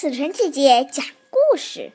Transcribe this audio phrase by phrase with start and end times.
[0.00, 1.90] 紫晨姐姐讲故事。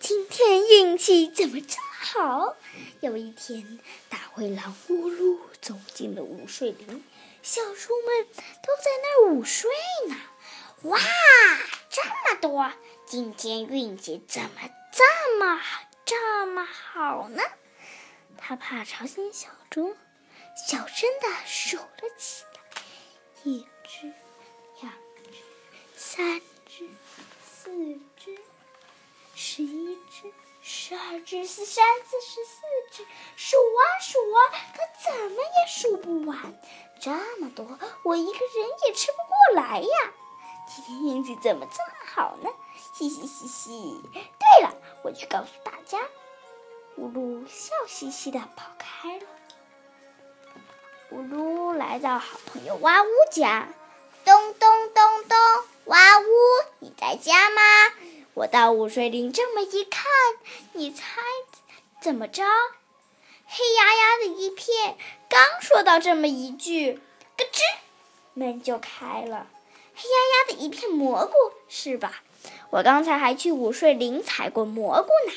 [0.00, 2.56] 今天运气怎么这么好？
[2.98, 7.04] 有一天，大灰狼乌噜走进了午睡林，
[7.40, 9.70] 小猪们都在那儿午睡
[10.08, 10.16] 呢。
[10.82, 10.98] 哇，
[11.88, 12.72] 这么多！
[13.06, 14.50] 今天运气怎么
[14.90, 15.60] 这么
[16.04, 17.40] 这么好呢？
[18.36, 19.96] 他怕吵醒小猪，
[20.56, 21.86] 小声的数了
[22.18, 22.82] 起来：
[23.44, 24.12] 一只，
[24.80, 24.92] 两
[25.30, 25.38] 只，
[25.94, 26.40] 三
[27.44, 27.70] 四
[28.16, 28.38] 只，
[29.34, 30.32] 十一只，
[30.62, 32.60] 十二只，十三、四十四
[32.90, 34.38] 只，数啊数啊，
[34.74, 36.54] 可怎么也数不完。
[37.00, 37.10] 这
[37.40, 37.66] 么多，
[38.04, 40.12] 我一个人也吃不过来呀！
[40.68, 42.50] 今天运气怎么这么好呢？
[42.94, 44.00] 嘻嘻嘻嘻。
[44.12, 45.98] 对了，我去告诉大家。
[46.96, 49.26] 咕噜笑嘻嘻的跑开了。
[51.10, 53.68] 咕噜来到好朋友哇呜家，
[54.24, 55.38] 咚咚咚咚，
[55.92, 56.24] 哇呜，
[56.78, 57.60] 你在家吗？
[58.32, 60.10] 我到午睡林这么一看，
[60.72, 61.20] 你猜
[62.00, 62.42] 怎么着？
[63.44, 64.96] 黑压压的一片，
[65.28, 66.94] 刚说到这么一句，
[67.36, 67.60] 咯吱，
[68.32, 69.48] 门就开了。
[69.94, 71.34] 黑压压的一片蘑菇
[71.68, 72.22] 是吧？
[72.70, 75.34] 我刚才还去午睡林采过蘑菇呢。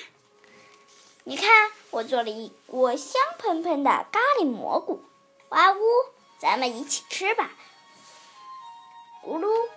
[1.26, 5.04] 你看，我做了一锅香喷喷的咖喱蘑菇，
[5.50, 5.82] 哇呜，
[6.40, 7.52] 咱们一起吃吧。
[9.22, 9.68] 咕噜，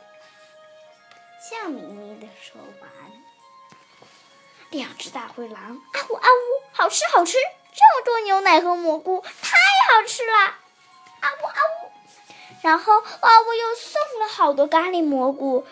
[1.48, 2.90] 笑眯眯的说完。
[4.70, 7.38] 两只大灰狼，啊呜啊呜，好吃好吃，
[7.72, 9.56] 这么多牛奶和蘑菇，太
[9.90, 10.38] 好吃了，
[11.20, 11.90] 啊呜啊呜。
[12.62, 15.64] 然后哇呜又送了好多咖喱蘑菇，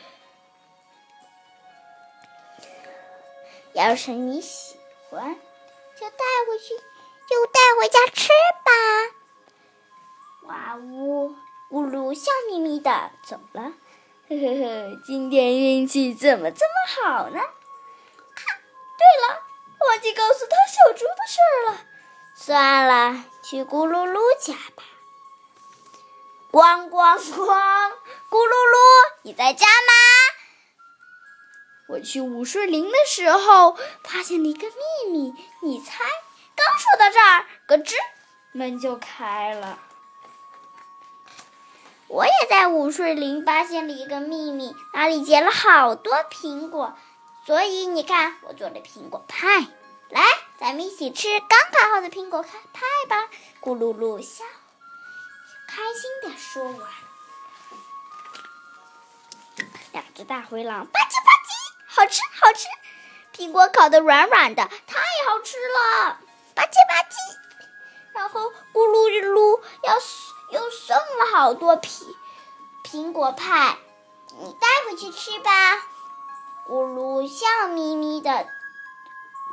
[3.74, 4.78] 要是你喜
[5.10, 5.36] 欢。
[5.98, 6.74] 就带回去，
[7.26, 8.28] 就带回家吃
[8.64, 8.70] 吧。
[10.42, 11.34] 哇呜，
[11.70, 13.72] 咕噜笑眯眯的走了。
[14.28, 17.38] 呵呵呵，今天运气怎么这么好呢？
[17.38, 18.42] 啊，
[18.98, 19.40] 对了，
[19.86, 21.38] 忘记告诉他小猪的事
[21.70, 21.86] 了。
[22.34, 24.82] 算了，去咕噜噜家吧。
[26.50, 27.92] 咣咣咣，
[28.28, 29.92] 咕噜噜，你在家吗？
[31.90, 35.32] 我去午睡林的时候，发现了一个秘密。
[35.62, 36.02] 你猜？
[36.56, 37.94] 刚说到这儿，咯吱，
[38.50, 39.78] 门就开了。
[42.08, 46.96] 我也在午睡林发现了一个秘密，那里结了好多苹果。
[47.44, 49.66] 所以你看，我做了苹果派。
[50.08, 50.22] 来，
[50.60, 52.50] 咱们一起吃刚烤好的苹果派
[53.08, 53.28] 吧！
[53.60, 54.44] 咕噜噜笑，
[55.66, 56.88] 开心的说完。
[59.92, 61.50] 两只大灰狼吧唧吧唧。
[61.88, 62.68] 好吃，好吃！
[63.34, 66.20] 苹果烤的软软的，太好吃了，
[66.54, 67.16] 吧唧吧唧。
[68.12, 69.98] 然后咕噜噜要
[70.50, 72.14] 又送了好多苹
[72.84, 73.78] 苹果派，
[74.40, 75.76] 你带回去吃吧。
[76.68, 78.46] 咕噜笑眯眯的，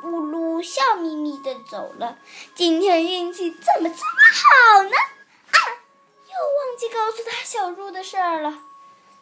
[0.03, 2.17] 咕噜笑眯眯的走了。
[2.55, 4.97] 今天运气怎么这么好呢？
[5.51, 5.57] 啊，
[6.27, 8.53] 又忘记告诉他小猪的事儿了。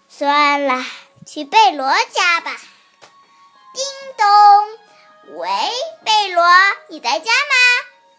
[0.10, 0.84] 算了，
[1.26, 2.58] 去贝罗家吧。
[3.74, 3.84] 叮
[4.18, 5.50] 咚，喂，
[6.04, 6.44] 贝罗，
[6.90, 7.56] 你在家吗？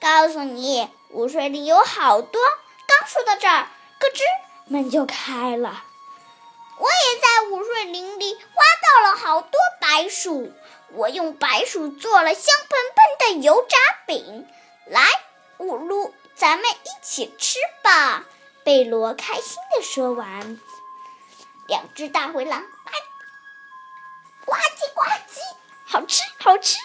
[0.00, 2.40] 告诉你，午睡里有好多。
[3.06, 3.68] 说到这儿，
[3.98, 4.20] 咯吱，
[4.66, 5.84] 门就开了。
[6.78, 10.52] 我也在午睡林里挖到了好多白薯，
[10.92, 13.76] 我用白薯做了香喷喷的油炸
[14.06, 14.46] 饼。
[14.86, 15.02] 来，
[15.58, 18.24] 五路，咱们一起吃吧。
[18.64, 20.60] 贝罗开心地说完，
[21.66, 22.62] 两只大灰狼。
[24.44, 25.40] 呱唧呱唧，
[25.86, 26.78] 好吃好吃，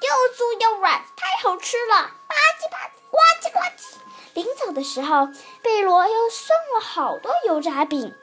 [0.00, 2.10] 又酥又软，太好吃了！
[2.26, 3.96] 吧唧吧唧，呱唧呱唧。
[4.34, 5.28] 临走的时候，
[5.62, 8.14] 贝罗又送了好多油炸饼，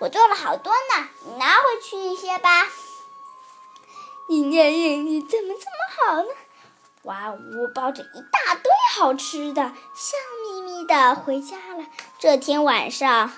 [0.00, 2.66] 我做了好多呢，你拿回去一些吧。
[4.28, 6.28] 今天运气怎么这么好呢？
[7.02, 11.84] 哇呜，抱着一大堆好吃的，笑眯眯的回家了。
[12.18, 13.32] 这天晚上。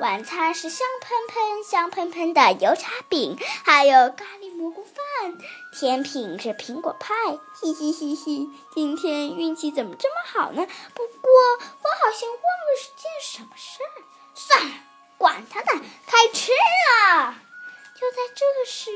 [0.00, 4.94] 晚餐是香喷喷、香喷喷的油炸饼，还有咖喱蘑菇饭。
[5.78, 7.14] 甜品是苹果派，
[7.60, 8.48] 嘻嘻嘻嘻。
[8.74, 10.66] 今天运气怎么这么好呢？
[10.94, 14.00] 不过我好像忘了是件什么事儿。
[14.34, 14.74] 算了，
[15.18, 17.34] 管他呢，开吃了。
[17.94, 18.90] 就在这时，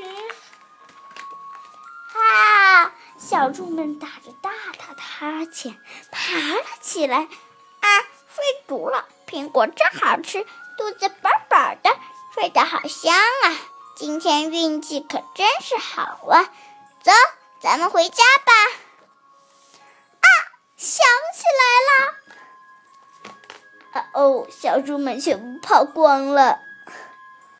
[2.14, 2.94] 啊！
[3.18, 5.78] 小猪们打着大大的哈欠，
[6.10, 7.18] 爬了起来。
[7.18, 7.88] 啊，
[8.34, 10.46] 睡足了，苹果真好吃。
[10.76, 11.90] 肚子饱饱的，
[12.34, 13.56] 睡得好香啊！
[13.96, 16.50] 今天运气可真是好啊！
[17.02, 17.12] 走，
[17.60, 18.52] 咱们回家吧。
[20.20, 20.26] 啊，
[20.76, 21.90] 想起来了！
[23.92, 26.58] 啊哦，小猪们全部跑光了。